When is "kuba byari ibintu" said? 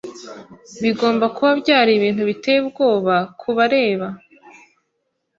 1.35-2.21